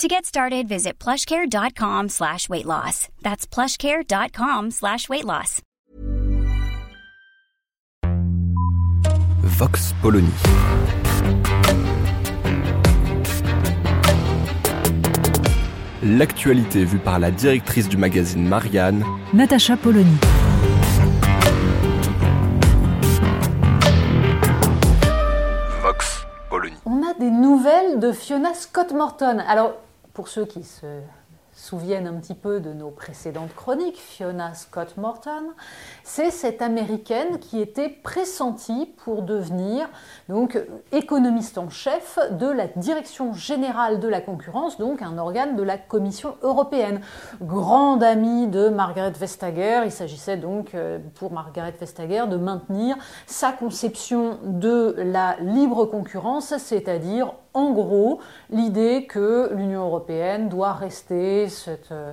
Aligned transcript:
To 0.00 0.08
get 0.08 0.24
started, 0.24 0.66
visit 0.66 0.98
plushcare.com 0.98 2.08
slash 2.08 2.48
weight 2.48 2.66
loss. 2.66 3.06
That's 3.22 3.46
plushcare.com 3.46 4.72
slash 4.72 5.08
weight 5.08 5.24
loss. 5.24 5.62
Vox 9.44 9.94
Polony. 10.02 10.32
L'actualité 16.02 16.84
vue 16.84 16.98
par 16.98 17.20
la 17.20 17.30
directrice 17.30 17.88
du 17.88 17.96
magazine 17.96 18.48
Marianne, 18.48 19.04
Natacha 19.32 19.76
Polony. 19.76 20.18
Vox 25.82 26.26
Polony. 26.50 26.74
On 26.84 27.02
a 27.08 27.14
des 27.14 27.30
nouvelles 27.30 28.00
de 28.00 28.10
Fiona 28.10 28.54
Scott 28.54 28.92
Morton. 28.92 29.38
Alors, 29.46 29.74
pour 30.14 30.28
ceux 30.28 30.46
qui 30.46 30.62
se 30.62 31.00
souviennent 31.56 32.06
un 32.06 32.14
petit 32.14 32.34
peu 32.34 32.60
de 32.60 32.72
nos 32.72 32.90
précédentes 32.90 33.54
chroniques, 33.54 33.98
Fiona 33.98 34.54
Scott 34.54 34.96
Morton, 34.96 35.52
c'est 36.02 36.30
cette 36.30 36.62
américaine 36.62 37.38
qui 37.38 37.60
était 37.60 37.88
pressentie 37.88 38.92
pour 39.04 39.22
devenir 39.22 39.88
donc 40.28 40.58
économiste 40.92 41.58
en 41.58 41.70
chef 41.70 42.18
de 42.32 42.46
la 42.46 42.66
Direction 42.66 43.32
générale 43.34 44.00
de 44.00 44.08
la 44.08 44.20
concurrence, 44.20 44.78
donc 44.78 45.00
un 45.02 45.16
organe 45.16 45.54
de 45.56 45.62
la 45.62 45.78
Commission 45.78 46.36
européenne. 46.42 47.00
Grande 47.40 48.02
amie 48.02 48.48
de 48.48 48.68
Margaret 48.68 49.12
Vestager, 49.12 49.82
il 49.84 49.92
s'agissait 49.92 50.36
donc 50.36 50.74
euh, 50.74 50.98
pour 51.14 51.32
Margaret 51.32 51.74
Vestager 51.78 52.24
de 52.28 52.36
maintenir 52.36 52.96
sa 53.26 53.52
conception 53.52 54.38
de 54.42 54.94
la 54.98 55.36
libre 55.40 55.84
concurrence, 55.84 56.56
c'est-à-dire 56.58 57.32
en 57.54 57.70
gros 57.70 58.20
l'idée 58.50 59.06
que 59.06 59.50
l'Union 59.54 59.84
européenne 59.86 60.48
doit 60.48 60.72
rester 60.72 61.46
euh, 61.90 62.12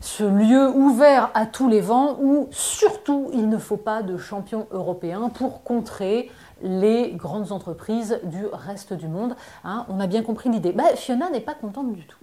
ce 0.00 0.24
lieu 0.24 0.70
ouvert 0.70 1.30
à 1.34 1.46
tous 1.46 1.68
les 1.68 1.80
vents 1.80 2.18
où 2.20 2.48
surtout 2.50 3.30
il 3.32 3.48
ne 3.48 3.58
faut 3.58 3.76
pas 3.76 4.02
de 4.02 4.16
champion 4.16 4.66
européen 4.70 5.30
pour 5.30 5.62
contrer 5.64 6.30
les 6.62 7.12
grandes 7.12 7.52
entreprises 7.52 8.20
du 8.24 8.44
reste 8.52 8.92
du 8.92 9.08
monde. 9.08 9.34
Hein. 9.64 9.86
on 9.88 10.00
a 10.00 10.06
bien 10.06 10.22
compris 10.22 10.48
l'idée. 10.48 10.72
Bah, 10.72 10.96
Fiona 10.96 11.30
n'est 11.30 11.40
pas 11.40 11.54
contente 11.54 11.92
du 11.92 12.06
tout. 12.06 12.18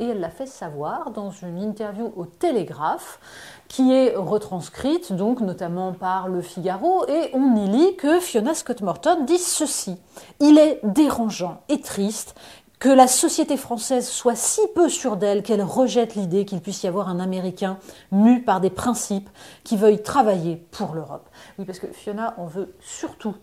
Et 0.00 0.06
elle 0.06 0.20
l'a 0.20 0.30
fait 0.30 0.46
savoir 0.46 1.10
dans 1.10 1.30
une 1.30 1.60
interview 1.60 2.10
au 2.16 2.24
Télégraphe, 2.24 3.20
qui 3.68 3.92
est 3.92 4.16
retranscrite 4.16 5.12
donc 5.12 5.40
notamment 5.40 5.92
par 5.92 6.26
Le 6.28 6.40
Figaro, 6.40 7.06
et 7.06 7.30
on 7.34 7.54
y 7.54 7.68
lit 7.68 7.96
que 7.96 8.18
Fiona 8.18 8.54
Scott 8.54 8.80
Morton 8.80 9.24
dit 9.24 9.38
ceci 9.38 9.98
Il 10.40 10.58
est 10.58 10.80
dérangeant 10.82 11.60
et 11.68 11.82
triste 11.82 12.34
que 12.78 12.88
la 12.88 13.06
société 13.06 13.58
française 13.58 14.08
soit 14.08 14.34
si 14.34 14.62
peu 14.74 14.88
sûre 14.88 15.18
d'elle 15.18 15.42
qu'elle 15.42 15.62
rejette 15.62 16.14
l'idée 16.14 16.46
qu'il 16.46 16.62
puisse 16.62 16.82
y 16.82 16.88
avoir 16.88 17.10
un 17.10 17.20
Américain 17.20 17.78
mu 18.10 18.42
par 18.42 18.62
des 18.62 18.70
principes 18.70 19.28
qui 19.64 19.76
veuille 19.76 20.02
travailler 20.02 20.56
pour 20.56 20.94
l'Europe. 20.94 21.28
Oui, 21.58 21.66
parce 21.66 21.78
que 21.78 21.88
Fiona 21.88 22.34
en 22.38 22.46
veut 22.46 22.74
surtout 22.80 23.34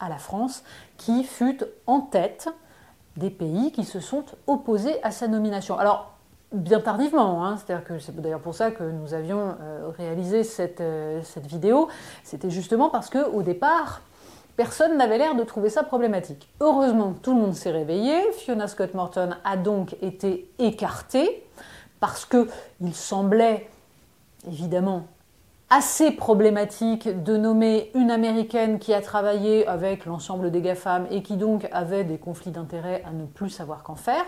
à 0.00 0.08
la 0.08 0.18
France, 0.18 0.64
qui 0.96 1.22
fut 1.22 1.62
en 1.86 2.00
tête 2.00 2.48
des 3.20 3.30
pays 3.30 3.70
qui 3.70 3.84
se 3.84 4.00
sont 4.00 4.24
opposés 4.46 5.00
à 5.04 5.10
sa 5.10 5.28
nomination. 5.28 5.78
Alors, 5.78 6.14
bien 6.52 6.80
tardivement, 6.80 7.44
hein, 7.44 7.56
c'est-à-dire 7.56 7.86
que 7.86 7.98
c'est 7.98 8.18
d'ailleurs 8.18 8.40
pour 8.40 8.54
ça 8.54 8.70
que 8.70 8.82
nous 8.82 9.14
avions 9.14 9.54
euh, 9.60 9.90
réalisé 9.96 10.42
cette, 10.42 10.80
euh, 10.80 11.20
cette 11.22 11.46
vidéo, 11.46 11.88
c'était 12.24 12.50
justement 12.50 12.88
parce 12.88 13.10
qu'au 13.10 13.42
départ, 13.42 14.00
personne 14.56 14.96
n'avait 14.96 15.18
l'air 15.18 15.36
de 15.36 15.44
trouver 15.44 15.68
ça 15.68 15.84
problématique. 15.84 16.48
Heureusement, 16.60 17.14
tout 17.22 17.34
le 17.34 17.40
monde 17.40 17.54
s'est 17.54 17.70
réveillé, 17.70 18.32
Fiona 18.32 18.66
Scott 18.66 18.94
Morton 18.94 19.36
a 19.44 19.56
donc 19.56 19.94
été 20.02 20.50
écartée, 20.58 21.46
parce 22.00 22.24
qu'il 22.24 22.94
semblait 22.94 23.68
évidemment 24.48 25.04
assez 25.70 26.10
problématique 26.10 27.22
de 27.22 27.36
nommer 27.36 27.92
une 27.94 28.10
américaine 28.10 28.80
qui 28.80 28.92
a 28.92 29.00
travaillé 29.00 29.66
avec 29.68 30.04
l'ensemble 30.04 30.50
des 30.50 30.60
GAFAM 30.60 31.06
et 31.10 31.22
qui 31.22 31.36
donc 31.36 31.68
avait 31.70 32.02
des 32.02 32.18
conflits 32.18 32.50
d'intérêts 32.50 33.04
à 33.06 33.12
ne 33.12 33.24
plus 33.24 33.50
savoir 33.50 33.84
qu'en 33.84 33.94
faire. 33.94 34.24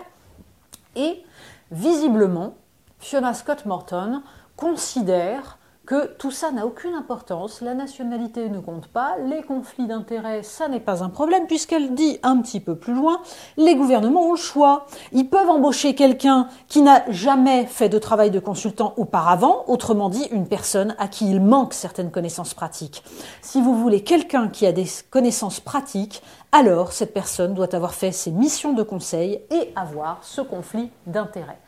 Et 0.95 1.23
visiblement, 1.71 2.55
Fiona 2.99 3.33
Scott 3.33 3.65
Morton 3.65 4.23
considère 4.55 5.57
que 5.85 6.05
tout 6.05 6.31
ça 6.31 6.51
n'a 6.51 6.65
aucune 6.65 6.93
importance, 6.93 7.59
la 7.59 7.73
nationalité 7.73 8.49
ne 8.49 8.59
compte 8.59 8.87
pas, 8.87 9.17
les 9.17 9.43
conflits 9.43 9.85
d'intérêts, 9.85 10.41
ça 10.41 10.69
n'est 10.69 10.79
pas 10.79 11.03
un 11.03 11.09
problème, 11.09 11.45
puisqu'elle 11.45 11.93
dit 11.93 12.19
un 12.23 12.39
petit 12.41 12.61
peu 12.61 12.75
plus 12.75 12.93
loin, 12.93 13.21
les 13.57 13.75
gouvernements 13.75 14.27
ont 14.27 14.31
le 14.31 14.37
choix. 14.37 14.85
Ils 15.11 15.29
peuvent 15.29 15.49
embaucher 15.49 15.93
quelqu'un 15.93 16.47
qui 16.69 16.81
n'a 16.81 17.03
jamais 17.11 17.65
fait 17.65 17.89
de 17.89 17.99
travail 17.99 18.31
de 18.31 18.39
consultant 18.39 18.93
auparavant, 18.95 19.65
autrement 19.67 20.07
dit 20.07 20.25
une 20.31 20.47
personne 20.47 20.95
à 20.99 21.09
qui 21.09 21.29
il 21.29 21.41
manque 21.41 21.73
certaines 21.73 22.11
connaissances 22.11 22.53
pratiques. 22.53 23.03
Si 23.41 23.61
vous 23.61 23.75
voulez 23.75 24.03
quelqu'un 24.03 24.47
qui 24.47 24.65
a 24.65 24.71
des 24.71 24.87
connaissances 25.09 25.59
pratiques, 25.59 26.23
alors 26.53 26.93
cette 26.93 27.13
personne 27.13 27.53
doit 27.53 27.75
avoir 27.75 27.93
fait 27.93 28.13
ses 28.13 28.31
missions 28.31 28.71
de 28.71 28.83
conseil 28.83 29.41
et 29.51 29.73
avoir 29.75 30.19
ce 30.21 30.39
conflit 30.39 30.91
d'intérêts. 31.07 31.59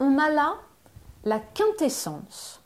On 0.00 0.18
a 0.18 0.28
là 0.28 0.54
la 1.24 1.38
quintessence 1.38 2.60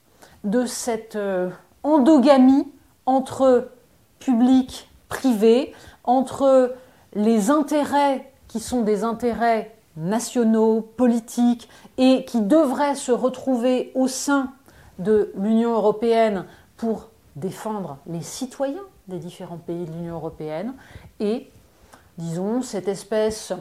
de 0.48 0.64
cette 0.64 1.16
euh, 1.16 1.50
endogamie 1.82 2.66
entre 3.06 3.70
public, 4.18 4.88
privé, 5.08 5.74
entre 6.04 6.74
les 7.14 7.50
intérêts 7.50 8.32
qui 8.48 8.60
sont 8.60 8.80
des 8.82 9.04
intérêts 9.04 9.74
nationaux, 9.96 10.80
politiques, 10.80 11.68
et 11.98 12.24
qui 12.24 12.40
devraient 12.40 12.94
se 12.94 13.12
retrouver 13.12 13.92
au 13.94 14.08
sein 14.08 14.52
de 14.98 15.32
l'Union 15.36 15.74
européenne 15.74 16.44
pour 16.76 17.10
défendre 17.36 17.98
les 18.06 18.22
citoyens 18.22 18.84
des 19.08 19.18
différents 19.18 19.58
pays 19.58 19.84
de 19.84 19.92
l'Union 19.92 20.14
européenne, 20.14 20.74
et, 21.20 21.50
disons, 22.16 22.62
cette 22.62 22.88
espèce 22.88 23.52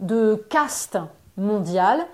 de 0.00 0.44
caste 0.48 0.98
mondiale 1.36 2.06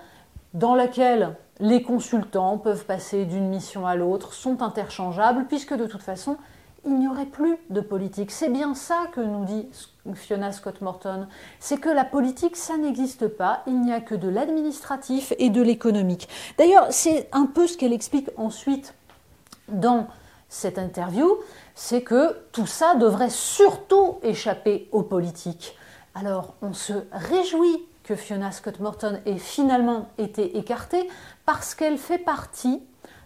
dans 0.53 0.75
laquelle 0.75 1.35
les 1.59 1.83
consultants 1.83 2.57
peuvent 2.57 2.85
passer 2.85 3.25
d'une 3.25 3.47
mission 3.47 3.85
à 3.85 3.95
l'autre, 3.95 4.33
sont 4.33 4.61
interchangeables, 4.61 5.45
puisque 5.47 5.73
de 5.73 5.85
toute 5.85 6.01
façon, 6.01 6.37
il 6.85 6.99
n'y 6.99 7.07
aurait 7.07 7.25
plus 7.25 7.57
de 7.69 7.79
politique. 7.79 8.31
C'est 8.31 8.49
bien 8.49 8.75
ça 8.75 9.05
que 9.13 9.21
nous 9.21 9.45
dit 9.45 9.67
Fiona 10.15 10.51
Scott 10.51 10.81
Morton. 10.81 11.27
C'est 11.59 11.77
que 11.77 11.89
la 11.89 12.03
politique, 12.03 12.57
ça 12.57 12.77
n'existe 12.77 13.27
pas. 13.27 13.63
Il 13.67 13.81
n'y 13.81 13.93
a 13.93 14.01
que 14.01 14.15
de 14.15 14.27
l'administratif 14.27 15.33
et 15.39 15.49
de 15.49 15.61
l'économique. 15.61 16.27
D'ailleurs, 16.57 16.87
c'est 16.89 17.29
un 17.31 17.45
peu 17.45 17.67
ce 17.67 17.77
qu'elle 17.77 17.93
explique 17.93 18.29
ensuite 18.35 18.93
dans 19.69 20.07
cette 20.49 20.77
interview. 20.77 21.37
C'est 21.73 22.01
que 22.01 22.35
tout 22.51 22.67
ça 22.67 22.95
devrait 22.95 23.29
surtout 23.29 24.17
échapper 24.21 24.89
aux 24.91 25.03
politiques. 25.03 25.77
Alors, 26.15 26.53
on 26.61 26.73
se 26.73 26.93
réjouit 27.11 27.81
que 28.03 28.15
Fiona 28.15 28.51
Scott 28.51 28.79
Morton 28.79 29.19
ait 29.25 29.37
finalement 29.37 30.09
été 30.17 30.57
écartée 30.57 31.09
parce 31.45 31.75
qu'elle 31.75 31.97
fait 31.97 32.17
partie 32.17 32.81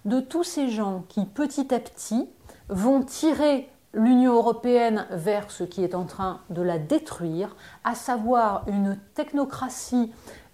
de 0.06 0.20
tous 0.20 0.44
ces 0.44 0.70
gens 0.70 1.04
qui 1.10 1.26
petit 1.26 1.74
à 1.74 1.80
petit 1.80 2.30
vont 2.70 3.02
tirer 3.02 3.70
l'Union 3.94 4.36
européenne 4.36 5.06
vers 5.12 5.50
ce 5.50 5.64
qui 5.64 5.84
est 5.84 5.96
en 5.96 6.06
train 6.06 6.42
de 6.50 6.62
la 6.62 6.78
détruire, 6.78 7.56
à 7.84 7.96
savoir 7.96 8.64
une 8.68 8.98
technocratie 9.16 10.12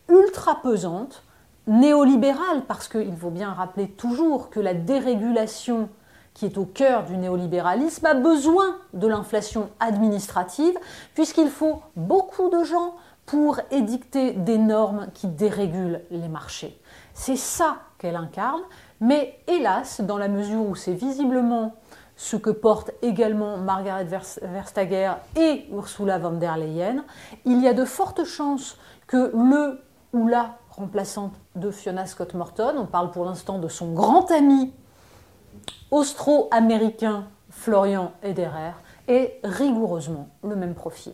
ultra 0.10 0.62
pesante, 0.62 1.24
néolibérale, 1.68 2.64
parce 2.68 2.88
qu'il 2.88 3.16
faut 3.16 3.30
bien 3.30 3.54
rappeler 3.54 3.90
toujours 3.90 4.50
que 4.50 4.60
la 4.60 4.74
dérégulation, 4.74 5.90
qui 6.34 6.46
est 6.46 6.58
au 6.58 6.66
cœur 6.66 7.04
du 7.04 7.18
néolibéralisme, 7.18 8.06
a 8.06 8.14
besoin 8.14 8.78
de 8.94 9.08
l'inflation 9.08 9.70
administrative, 9.80 10.76
puisqu'il 11.14 11.50
faut 11.50 11.82
beaucoup 11.96 12.50
de 12.50 12.64
gens 12.64 12.96
pour 13.26 13.60
édicter 13.72 14.34
des 14.34 14.58
normes 14.58 15.08
qui 15.14 15.28
dérégulent 15.28 16.02
les 16.12 16.28
marchés. 16.28 16.80
C'est 17.14 17.38
ça 17.38 17.78
qu'elle 17.98 18.16
incarne, 18.16 18.62
mais 19.00 19.40
hélas, 19.48 20.02
dans 20.02 20.18
la 20.18 20.28
mesure 20.28 20.62
où 20.62 20.76
c'est 20.76 20.94
visiblement 20.94 21.76
ce 22.16 22.36
que 22.36 22.50
portent 22.50 22.92
également 23.02 23.58
Margaret 23.58 24.08
Verstager 24.42 25.14
et 25.36 25.68
Ursula 25.72 26.20
von 26.20 26.34
der 26.34 26.58
Leyen, 26.58 27.04
il 27.46 27.62
y 27.62 27.68
a 27.68 27.74
de 27.74 27.86
fortes 27.86 28.24
chances 28.24 28.78
que 29.08 29.32
le 29.34 29.82
ou 30.14 30.28
la 30.28 30.58
remplaçante 30.70 31.34
de 31.56 31.72
Fiona 31.72 32.06
Scott 32.06 32.34
Morton, 32.34 32.76
on 32.78 32.86
parle 32.86 33.12
pour 33.12 33.26
l'instant 33.26 33.58
de 33.58 33.68
son 33.68 33.94
grand 33.94 34.30
ami 34.32 34.74
austro-américain 35.92 37.26
Florian 37.50 38.12
Ederer, 38.24 38.74
ait 39.08 39.40
rigoureusement 39.44 40.30
le 40.44 40.56
même 40.56 40.74
profil. 40.74 41.14